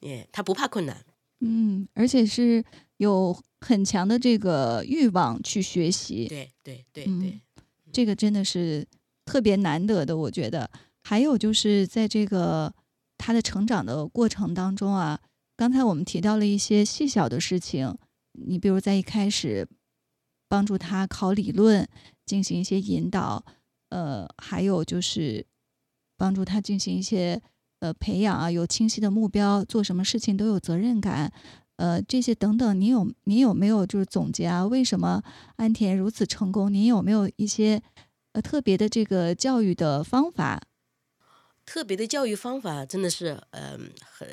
[0.00, 1.04] 耶，他不怕困难。
[1.40, 2.64] 嗯，而且是
[2.98, 6.26] 有很强的这个欲望去学习。
[6.28, 7.40] 对对对嗯对，
[7.92, 8.86] 这个真的是
[9.24, 10.70] 特别难得的，我觉得。
[11.04, 12.72] 还有就是在这个
[13.18, 15.20] 他的成长的过程当中啊，
[15.56, 17.96] 刚才我们提到了一些细小的事情，
[18.32, 19.68] 你比如在一开始
[20.48, 21.88] 帮助他考理论，
[22.24, 23.44] 进行一些引导，
[23.90, 25.46] 呃，还有就是
[26.16, 27.40] 帮助他进行一些
[27.80, 31.32] 呃培养啊，有清晰的目标，做什么事情都有责任感。
[31.76, 34.64] 呃，这些等等，你有你有没有就是总结啊？
[34.64, 35.22] 为什么
[35.56, 36.72] 安田如此成功？
[36.72, 37.82] 您有没有一些
[38.32, 40.62] 呃特别的这个教育的方法？
[41.64, 44.28] 特别的教育方法真的是，嗯、很，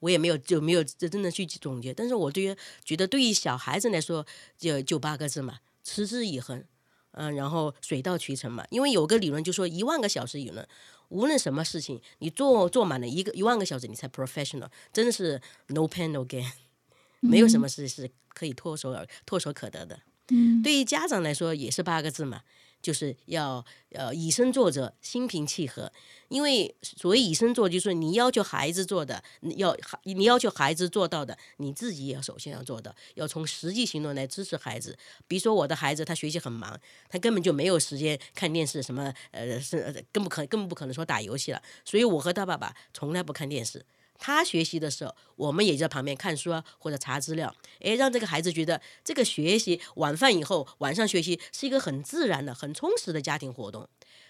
[0.00, 1.94] 我也没有就没有真的去总结。
[1.94, 4.26] 但是我对于觉得对于小孩子来说，
[4.58, 6.64] 就就八个字嘛，持之以恒，
[7.12, 8.64] 嗯、然后水到渠成嘛。
[8.70, 10.66] 因为有个理论就说一万个小时理论，
[11.08, 16.50] 无论什么事情，你做做满了一个一万个小时，你才 professional，真的是 no pain no gain，
[17.20, 20.00] 没有什么事是可以唾手而唾手可得的。
[20.32, 22.42] 嗯对于家长来说也是八个字嘛，
[22.82, 25.92] 就是要呃以身作则，心平气和。
[26.28, 34.96] 因为所谓以身作，就是你要求孩子做的，你要你要求孩子做到的，你自己也要首先要做到，要从实际行动来支持孩子。
[35.26, 41.60] 比如说我的孩子，他学习很忙，他根本就没有时间看电视，什么呃是更不可更不可能说打游戏了。
[41.84, 43.84] 所以我和他爸爸从来不看电视。
[44.20, 53.88] 他学习的时候，我们也在旁边看书啊，或者查资料，诶，让这个孩子觉得这个学习晚饭以后晚上学习是一个很自然的、很充实的家庭活动。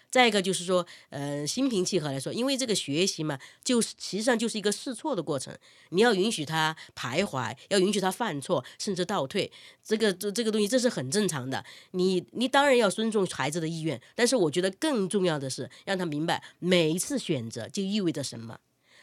[0.09, 5.57] 再一个就是说，呃，心平气和来说，因为这个学习嘛，就是实际上就是一个试错的过程，
[5.91, 9.49] 你要允许他徘徊，要允许他犯错，甚至倒退，
[9.81, 11.63] 这个这这个东西这是很正常的。
[11.91, 18.59] 你你当然要尊重孩子的意愿，但是我觉得更重要的是让他明白每一次选择就意味着什么，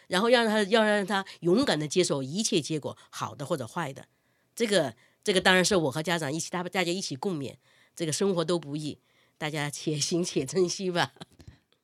[0.09, 4.07] 然后要让他要让他勇敢的接受一切结果，好的或者坏的。
[4.55, 7.55] 这个这个当然是我和家长一起，大大家一起共勉。
[7.95, 8.99] 这个生活都不易。
[9.39, 11.13] 大家且行且珍惜吧。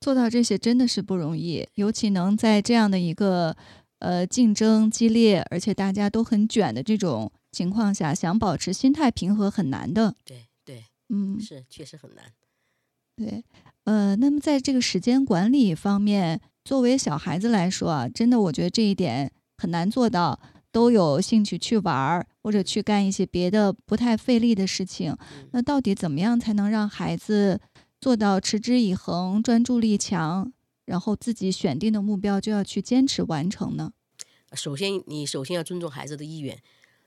[0.01, 3.57] 做到这些真的是不容易，尤其能在这样的一个
[4.01, 10.17] 呃竞争激烈，而且大家都很卷的这种情况下，想保持心态平和很难的。
[10.25, 12.33] 对对，嗯，是确实很难。
[13.17, 13.45] 对，
[13.85, 20.41] 呃，那么在这个时间管理方面，作为小孩子来说啊，真的我觉得这一点很难做到，
[20.73, 25.17] 都有兴趣去玩儿或者去干一些别的不太费力的事情。
[25.53, 27.61] 那到底怎么样才能让孩子？
[28.01, 30.53] 做到持之以恒、专注力强，
[30.85, 33.93] 然后自己选定的目标就要去坚持完成呢。
[34.53, 36.59] 首先，你首先要尊重孩子的意愿，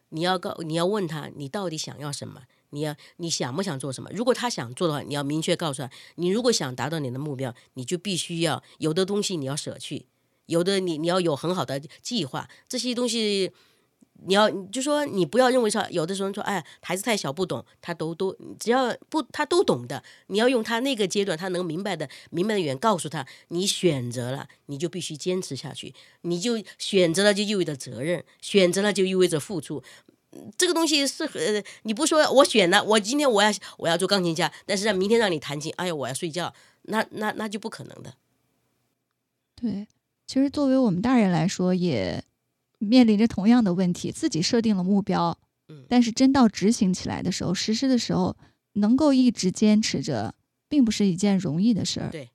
[0.09, 2.41] 你要告你要问他，你到底想要什么？
[2.71, 4.09] 你要你想不想做什么？
[4.13, 10.05] 如果他想做的话，你要明确告诉他，你如果想达到你的目标，你就必须要有的东西你要舍去，
[10.47, 13.51] 有的你你要有很好的计划，这些东西。
[14.25, 29.83] 你要就说你不要认为说有的时候说哎孩子太小不懂他都都只要不他都懂的你要用他那个阶段他能明白的明白的语言告诉他你选择了你就必须坚持下去你就选择了就意味着责任选择了就意味着付出
[30.57, 38.13] 这个东西是呃你不说我选了我今天我要我要做钢琴家但是让明天让你弹琴哎呀我要睡觉那那那就不可能的。
[39.55, 39.87] 对，
[40.25, 42.23] 其实作为我们大人来说也。
[42.79, 45.35] 面临着同样的问题，自己设定了目标，
[45.67, 48.37] 嗯，但是真到执行起来的时候，实施的时候，
[48.73, 50.35] 能够一直坚持着，
[50.69, 52.11] 并不是一件容易的事儿。
[52.11, 52.29] 对，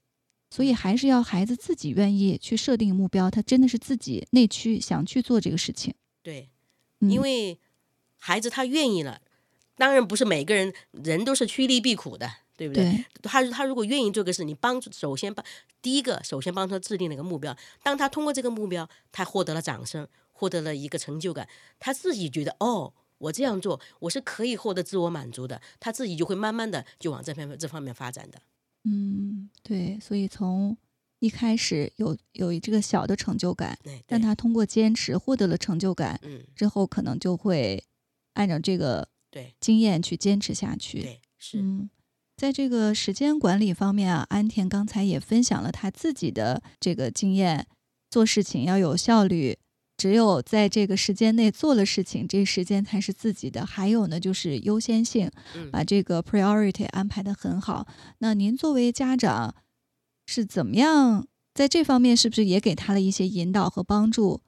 [0.51, 5.95] 所以还是要孩子自己愿意去设定目标，他真的是自己内驱想去做这个事情。
[6.25, 6.51] 对，
[6.99, 7.57] 因为
[8.29, 9.21] 孩子他愿意了，
[9.77, 12.31] 当然不是每个人人都是趋利避苦的。
[12.55, 13.05] 对不对？
[13.23, 15.45] 他他如果愿意做个事，你帮助首先帮
[15.81, 17.57] 第一个，首先帮他制定了一个目标。
[17.83, 21.49] 当他通过这个目标，他获得了掌声，获得了一个成就感，
[21.81, 28.41] 他自己觉得哦，我这样做我是可以获得自我满足的，他自己就会慢慢的就往这方这方面发展的。
[28.85, 30.77] 嗯，对，所以从
[31.19, 37.83] 一开始有有这个小的成就感，但他通过坚持获得了成就感，嗯，之后可能就会
[38.35, 41.03] 按照这个对经验去坚持下去。
[41.03, 41.61] 对，是。
[41.61, 41.91] 嗯。
[42.35, 47.69] 在这个时间管理方面啊，安田刚才也分享了他自己的这个经验，
[48.11, 49.59] 做事情要有效率，
[49.97, 53.65] 只有在这个时间内做了事情，这时间才是自己的。
[53.65, 55.31] 还有呢，就是优先性，
[55.71, 57.87] 把这个 priority 安排的很好。
[58.19, 59.55] 那您作为家长
[60.27, 64.41] 是怎么样在这方面，是不是也给他了一些引导和帮助？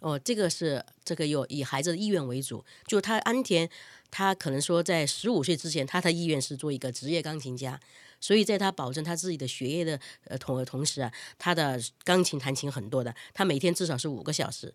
[0.00, 3.68] 哦，这个是这个有以孩子的意愿为主，就他安田。
[4.12, 7.80] 他可能说，在十五岁之前，他的意愿是做一个职业钢琴家，
[8.20, 14.72] 所以在他保证他自己的学业的呃同同时啊，他的钢琴弹琴很多的，他每天至少是五个小时。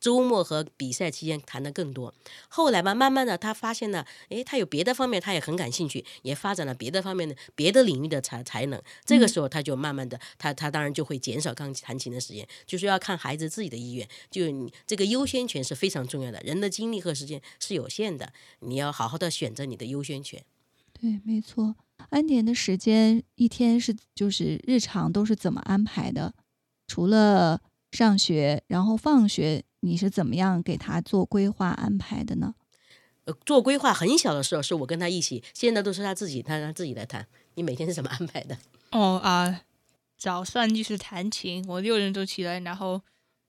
[0.00, 2.12] 周末和比赛期间谈的更多。
[2.48, 8.80] 后来吧，慢慢的他发现呢，诶，他有别的方面，他也很感兴趣，也发展了别的方面的别的领域的才才能。
[9.04, 14.08] 这个时候他就慢慢的，他他当然就会减少钢琴弹琴的时间，就是要看孩子自己的意愿。
[14.30, 20.44] 就你这个优先权是非常重要的，人的精力和时间是有限的，你要好好的选择你的优先权。
[20.92, 21.76] 对，没错。
[22.10, 26.34] 安田的时间一天是就是日常都是怎么安排的？
[26.86, 27.60] 除了。
[27.96, 32.54] 上学，然后放学，你是怎么样给他做规划安排的呢？
[33.24, 37.26] 呃，做规划很小的时候是我跟他一起，现在都是他自己，他让自己来谈。
[37.54, 38.58] 你每天是怎么安排的？
[38.92, 39.62] 哦啊，
[40.18, 43.00] 早上就是弹琴，我六点钟起来，然后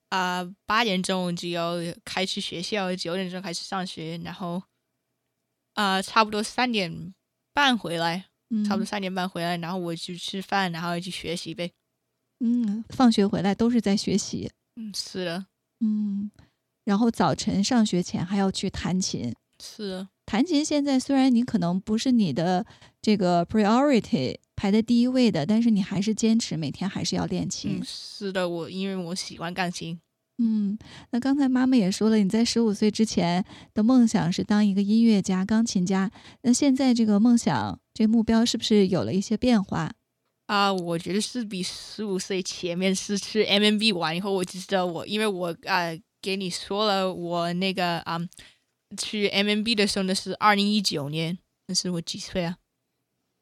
[0.08, 4.62] 啊八点钟就要开去学校，九点钟开始上学，然后
[5.74, 7.14] 啊差不多三点
[7.52, 8.24] 半回来，
[8.66, 11.70] 差不多三点半回来，然后我去吃饭，然后去学习呗。
[12.40, 14.50] 嗯，放学回来都是在学习。
[14.76, 15.46] 嗯，是的。
[15.80, 16.30] 嗯，
[16.84, 19.34] 然后早晨上学前还要去弹琴。
[19.62, 22.64] 是，弹琴现在虽然你可能不是你的
[23.02, 27.80] 这个 priority 排在第一位的，但是你还是坚持每天还是要练琴。
[27.84, 29.98] 是的，我因为我喜欢钢琴。
[30.40, 30.78] 嗯，
[31.10, 36.12] 那刚才妈妈也说了，你在十五岁之前的梦想是当一个音乐家、钢琴家。
[36.42, 39.90] 那现在这个梦想、这个目标是不是有了一些变化？
[40.48, 45.90] 啊，我觉得是比十五岁前面是去 MMB 玩以后，我就知道我，因为我啊
[46.22, 48.18] 给你说了，我那个啊
[48.96, 52.56] 去 MMB 的时候那是二零一九年，那是我几岁啊？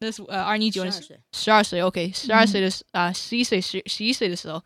[0.01, 4.61] 那是呃二零一九年12岁十二岁，OK，十二岁的时啊十一岁十十一岁的时候，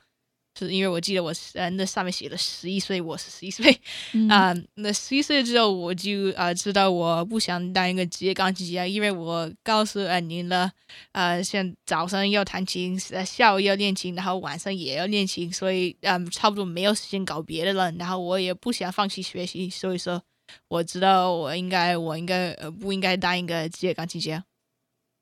[0.66, 3.80] 是因为我记得我是呃那上面写了十一岁，我是十一岁
[4.12, 10.70] 嗯 啊、那十一岁之后我就啊、知道我不想当一个职业钢琴家，因为我告诉呃您了，
[11.12, 20.22] 呃像早上要弹琴，呃下午要练琴，然后晚上也要练琴，所以嗯差不多没有时间搞别的了，然后我也不想放弃学习，所以说
[20.68, 24.44] 我知道我应该我应该呃不应该当一个职业钢琴家。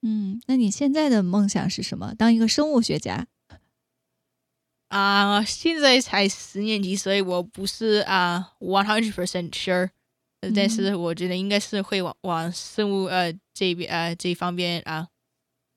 [0.03, 2.14] 嗯，那你现在的梦想是什么？
[2.16, 3.26] 当一个生物学家？
[4.89, 9.91] 啊、现在才十年级，所以我不是啊 one hundred percent sure，
[10.41, 15.09] 呃但是我觉得应该是会往往生物呃这边呃这一方面啊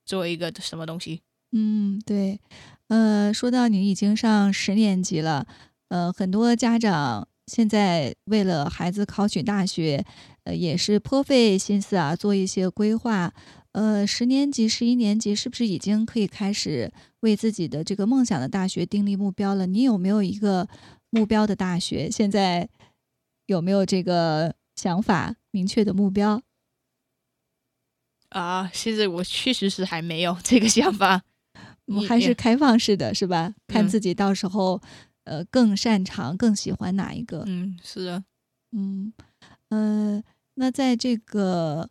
[0.06, 1.20] 做一个什么东西。
[1.52, 2.40] 嗯，对，
[2.88, 5.46] 呃，说到你已经上十年级了，
[5.88, 10.02] 呃，很多家长现在为了孩子考取大学，
[10.44, 13.34] 呃，也是颇费心思啊，做一些规划。
[13.72, 19.66] 呃，十年级、十一年级是不是已经可以开始为自己的这个梦想的大学订立目标了？
[19.66, 20.68] 你有没有一个
[21.10, 22.10] 目标的大学？
[22.10, 22.68] 现在
[23.46, 26.42] 有没有这个想法、明确的目标？
[28.28, 31.22] 啊、现在我确实是还没有这个想法。
[31.86, 33.54] 你嗯还是开放式的，是吧？
[33.66, 34.80] 看嗯自己到时候，
[35.24, 37.44] 呃，更擅长、更喜欢哪一个？
[37.46, 38.24] 嗯，是的，
[38.72, 39.12] 嗯，
[39.70, 40.22] 呃，
[40.54, 41.88] 那在这个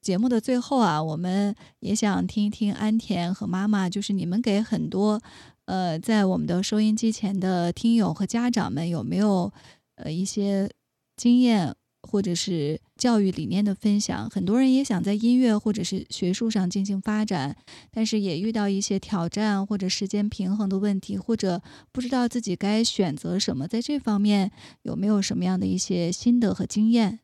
[0.00, 5.20] 节目的最后啊，我们也想听一听安田和妈妈，就是你们给很多
[5.66, 9.52] 呃在我们的收音机前的听友和家长们有没有
[9.96, 10.70] 呃一些
[11.16, 14.30] 经验或者是教育理念的分享？
[14.30, 17.56] 很多人也想在音乐或者是学术上进行发展，
[17.90, 21.60] 但是也遇到一些挑战或者时间平衡的问题，或者
[21.92, 27.18] 不知道自己该选择什么，在这方面有没有什么样的一些心得和经验？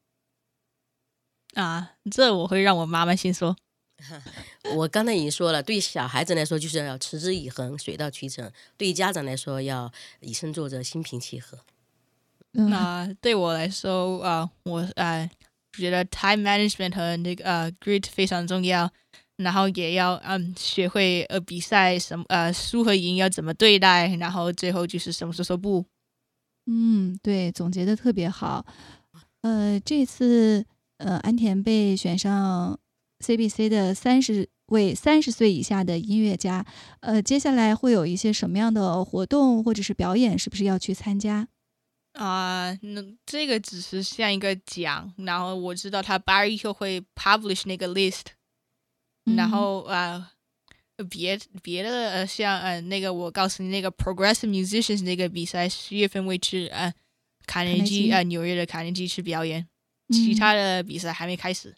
[1.54, 3.56] 啊，这我会让我妈妈先说。
[4.74, 8.46] 我刚才已经说了，对小孩子来说就是要持之以恒、水到渠成；
[8.76, 9.90] 对家长来说要
[10.20, 11.58] 以身作则、心平气和。
[12.52, 15.28] 嗯那、对我来说，啊、我呃
[15.76, 18.90] 觉得 time management 和那个呃 grit 非常重要，
[19.36, 25.84] 然后也要嗯学会呃比赛什么呃输和赢要怎么对待，然后最后就是什么时候说不。
[26.66, 28.64] 嗯，对，总结的特别好。
[29.42, 30.64] 呃，这次
[30.98, 32.78] 呃，安田被选上
[33.20, 36.64] CBC 的三十位三十岁以下的音乐家，
[37.00, 41.48] 呃，接下来会有一些什么样的活动或者是表演，是不是要去参加？
[42.12, 48.22] 啊、那这个只是像一个奖，然后我知道他八月以后会 publish 那个 list，、
[49.26, 49.34] 嗯。
[49.34, 50.30] 然后啊、
[50.96, 56.94] 呃别别的呃像呃那个我告诉你那个 progressive musicians 那个比赛十月份会去呃
[57.46, 59.66] 卡内内基啊呃纽约的卡内基去表演，
[60.10, 61.74] 其嗯他的比赛还没开始。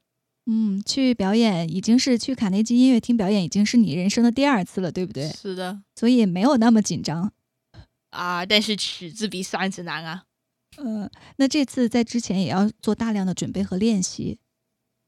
[0.46, 5.28] 嗯，去表演已经是去卡内基音乐厅表演，已经是你人生的第二次了，对不对？
[5.30, 7.32] 是的所以没有那么紧张。
[8.10, 10.24] 啊、但是曲子比扇子难啊。
[10.78, 14.38] 嗯，那这次在之前也要做大量的准备和练习，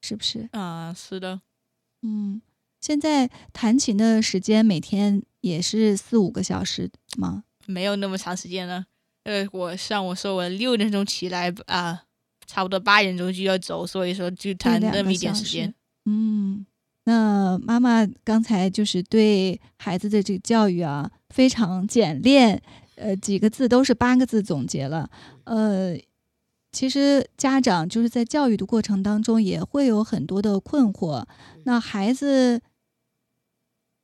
[0.02, 0.48] 是不是？
[0.52, 1.40] 啊、是的，
[2.02, 2.42] 嗯，
[2.80, 7.44] 现在弹琴的时间每天也是四五个小时吗？
[7.66, 8.86] 没有那么长时间了。
[9.24, 12.04] 呃，我像我说，我六点钟起来啊、
[12.48, 15.72] 差不多八点钟就要走，所以说就对两个弹那么一点时间。
[16.06, 16.66] 嗯，
[17.04, 22.60] 那妈妈刚才就是对孩子的这个教育啊，非常简练，
[22.96, 25.10] 呃，几个字都是八个字总结了。
[25.44, 25.94] 呃，
[26.72, 31.24] 其实家长就是在教育的过程当中也会有很多的困惑。
[31.64, 32.62] 那孩子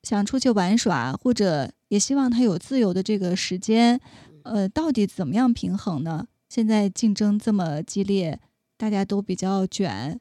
[0.03, 3.99] 想出去玩耍，或者也希望他有自由的这个时间，
[4.42, 6.26] 呃，到底怎么样平衡呢？
[6.55, 8.38] 现在竞争这么激烈，
[8.76, 10.20] 大家都比较卷，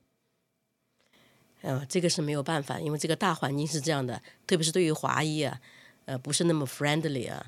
[1.61, 5.61] 呃，这个是没有办法，因为这个大环境是这样的，特别是对于华裔啊，
[6.05, 7.45] 呃，不是那么 friendly 啊。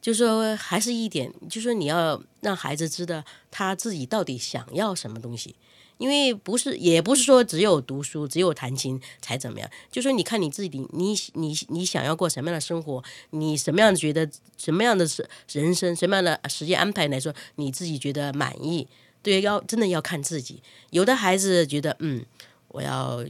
[0.00, 5.56] 就说还是一点，就说你要让孩子知道他自己到底想要什么东西，
[5.98, 9.70] 因为不是，也不是说只有读书、只有弹琴才怎么样。
[9.90, 18.88] 就说你看你自己，你你你想要过什么样的生活，你什么样觉得什么样的是人生，什么样的时间安排来说，你自己觉得满意，
[19.22, 20.62] 对，要真的要看自己。
[20.90, 22.24] 有的孩子觉得，嗯，
[22.68, 23.24] 我要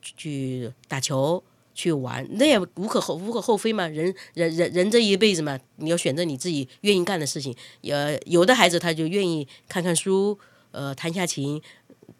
[0.00, 1.42] 去打球。
[1.74, 3.88] 去玩，那也无可厚无可厚非嘛。
[3.88, 7.56] 人人人人这一辈子嘛，你要选择你自己愿意干的事情。
[7.84, 10.38] 呃，有的孩子他就愿意看看书，
[10.70, 11.62] 呃，弹下琴，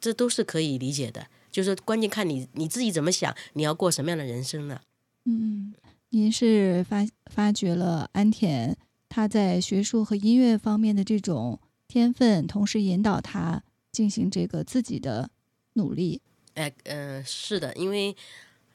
[0.00, 1.26] 这都是可以理解的。
[1.50, 4.80] 就是关键看你你自己怎么想，你要过什么样的人生呢？
[5.24, 5.74] 嗯，
[6.08, 8.76] 您是发发掘了安田
[9.08, 13.62] 他在学术和音乐方面的这种天分，同时引导他
[13.92, 15.28] 进行这个自己的
[15.74, 16.22] 努力。
[16.54, 18.16] 哎，呃，是的，因为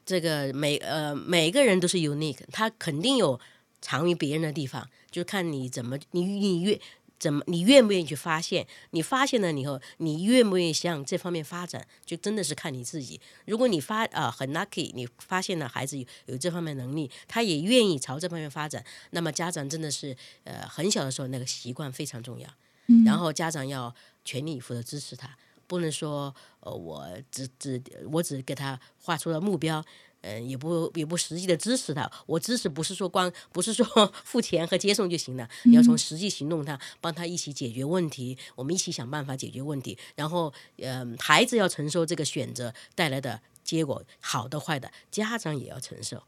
[0.05, 3.39] 这个每呃每个人都是 unique，他肯定有
[3.82, 6.80] 长于别人的地方，就看你怎么你你越
[7.20, 13.20] 怎么你愿不愿意去发现，你发现了以后，你愿不愿意向这方面发展，就真的是看你自己。
[13.45, 22.47] 如果你发啊、很 lucky，你发现了孩子有有这方面能力，他也愿意朝这方面发展，那么家长真的是呃很小的时候那个习惯非常重要。
[22.88, 23.93] 嗯然后家长要
[24.24, 29.84] 全力以赴的支持他，不能说呃我只只我只给他画出了目标，
[30.22, 32.09] 呃也不也不实际的支持他。
[32.26, 33.86] 我支持不是说光不是说
[34.26, 39.97] 付钱和接送就行了，你要从实际行动他帮他一起解决问题，我们一起想办法解决问题。
[40.15, 46.24] 然后嗯孩子要承受这个选择带来的结果，好的坏的，家长也要承受。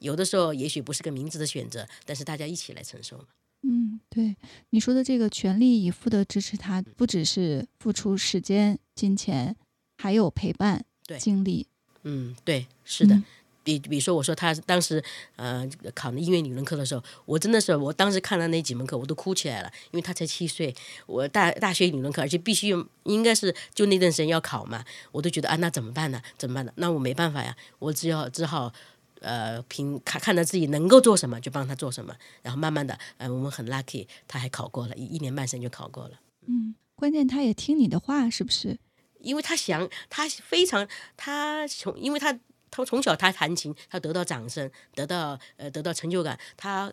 [0.00, 3.24] 有的时候也许不是个明智的选择，但是大家一起来承受嘛。
[3.62, 4.36] 嗯，对
[4.70, 9.56] 你说的这个全力以赴的支持他，不只是付出时间、金钱，
[9.96, 11.66] 还有陪伴、对精力。
[12.08, 13.14] 嗯，对，是的。
[13.14, 13.24] 嗯
[13.64, 15.02] 比比如说，我说他当时
[15.36, 22.68] 呃考音乐理论课的时候，我真的是我当时看了那几门课，我都哭起来了，因为他才七岁，我大大学理论课，而且必须
[23.02, 24.82] 应该是就那段时间要考嘛，
[25.12, 26.22] 我都觉得啊，那怎么办呢？
[26.38, 26.72] 怎么办呢？
[26.76, 28.72] 那我没办法呀，我只要只好。
[29.20, 36.20] 呃，凭看看到自己能够做什么就帮他做什么，然后慢慢的，呃，我们很 lucky，他还考过了，一一年半生就考过了。
[36.46, 38.78] 嗯，关键他也听你的话，是不是？
[39.20, 42.32] 因为他想，他非常，他从，因为他
[42.70, 46.92] 他从小他弹琴，他得到掌声，得到呃得到成就感，他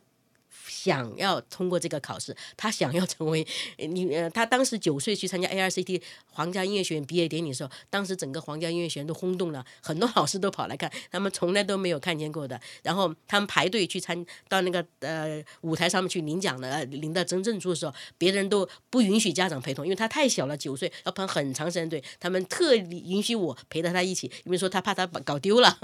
[0.67, 3.45] 想要通过这个考试，他想要成为
[3.77, 6.01] 呃 你呃，他当时九岁去参加 ARCT
[6.31, 25.77] 皇家音乐学院毕业典礼的时候，当时整个皇家音乐学院都轰动了，很多老师都跑来看，他们从来都没有看见过的，然后他们排队去参到那个呃舞台上面去领奖的，呃领到真正书的时候，别人都不允许家长陪同，因为他太小了，九岁要排很长时间队，他们特地允许我陪着他一起，因为说他怕他搞丢了。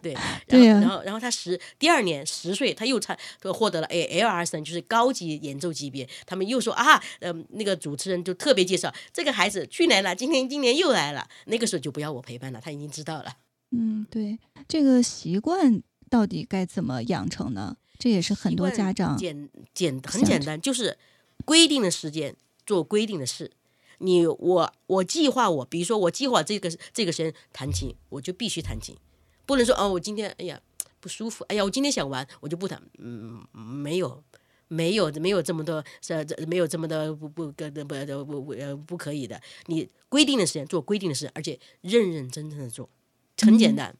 [0.02, 0.14] 对，
[0.66, 3.16] 然后然后他十第二年十岁，他又参
[3.56, 6.06] 获得了 A L R 三，就是高级演奏级别。
[6.26, 11.26] 他们又说啊，呃，那个主持人就特别介绍这个孩子去年了，今天今年又来了。
[11.46, 13.36] 那个时候就不要我陪伴了，他已经知道了。
[13.70, 14.38] 嗯，对，
[14.68, 17.76] 这个习惯到底该怎么养成呢？
[17.98, 20.98] 这也是很多家长简简很简单，就是
[21.46, 22.36] 规定的时间
[22.66, 23.50] 做规定的事。
[23.98, 28.94] 你我我计划我，比如说我计划这个这个时间弹琴，我就必须弹琴，
[29.46, 30.60] 不能说哦，我今天哎呀
[31.00, 34.22] 不舒服，哎呀我今天想玩，我就不弹，嗯，没有。
[34.68, 39.40] 没有没有这么多，这这没有这么多不不不不不不不呃不可以的。
[39.66, 42.90] 你规定的时间做规定的事，而且认认真真的做，
[43.40, 43.96] 很简单。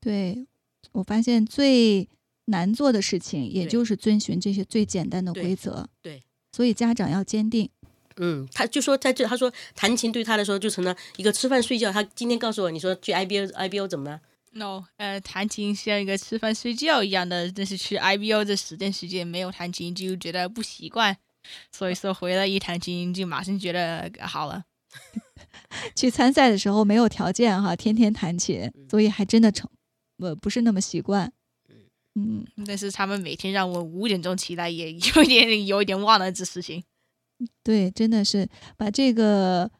[0.00, 0.44] 对
[0.90, 2.08] 我发现最
[2.46, 5.88] 难做的事情，也就是遵循这些最简单的规则。
[6.02, 6.20] 对，
[6.50, 7.70] 所以家长要坚定。
[8.16, 11.92] 嗯，他就说在这，他说弹琴对他来说就成了一个吃饭睡觉。
[11.92, 14.20] 他今天告诉我，你说去 IBO IBO 怎么了？
[14.52, 21.16] no，呃，弹琴像一个吃饭睡觉一样的，但是去 IBO 这十段时间没有弹琴就觉得不习惯，
[21.70, 24.64] 所以说回来一弹琴就马上觉得呃好了。
[25.96, 29.68] 去参赛的时候没有条件哈，天天弹琴，所以还真的成
[30.18, 31.32] 我不是那么习惯。
[32.14, 36.84] 嗯，但是他们每天让我五点钟起来，也有点有一点忘了这事情。
[37.64, 38.46] 对，真的是
[38.76, 39.70] 把这个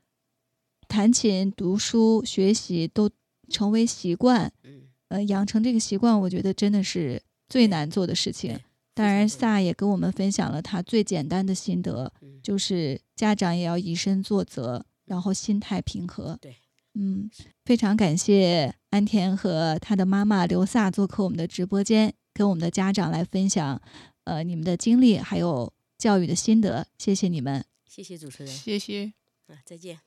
[0.88, 3.10] 弹琴、读书、学习都
[3.52, 8.58] 成为习惯，嗯，呃，养成这个习惯，我觉得真的是最难做的事情。
[8.94, 16.36] 当然，萨也跟我们分享了他最简单的心得，嗯就是家长也要以身作则，然后心态平和。
[16.40, 16.56] 对，
[16.94, 17.30] 嗯，
[17.64, 23.80] 非常感谢安田和他的妈妈刘萨做客我们的直播间，跟我们的家长来分享，
[24.24, 27.64] 呃，你们的经历还有教育的心得，谢谢你们。
[27.86, 29.14] 谢谢主持人，谢谢。
[29.46, 30.00] 啊，再见。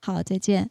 [0.00, 0.70] 好，再见。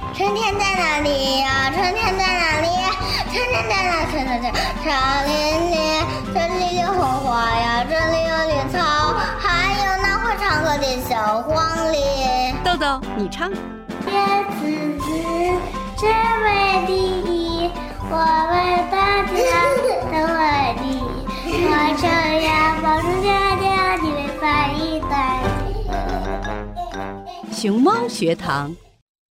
[0.13, 1.71] 春天在哪里呀？
[1.73, 2.67] 春天在哪里？
[3.31, 4.05] 春天在哪？
[4.11, 4.51] 春天在
[4.83, 4.85] 草
[5.25, 5.31] 林
[5.71, 5.73] 里，
[6.33, 6.79] 这里？
[6.81, 8.15] 有红花呀，这里？
[8.27, 8.77] 有绿草，
[9.39, 11.53] 还有那会唱歌的小黄
[11.91, 11.95] 鹂。
[12.63, 13.49] 豆豆，你唱。
[13.49, 13.55] 叶
[14.59, 14.61] 子
[14.99, 15.07] 子，
[15.97, 16.47] 只为
[16.85, 17.71] 第一，
[18.09, 18.15] 我
[18.51, 18.53] 为
[18.91, 19.31] 大家
[20.11, 20.39] 都为
[20.81, 20.99] 第一。
[21.63, 22.03] 我这
[22.45, 22.49] 样
[22.81, 23.27] 保重家
[23.61, 23.65] 家，
[24.01, 24.41] 你为翻
[24.77, 24.81] 译。
[27.53, 28.75] 熊猫学堂。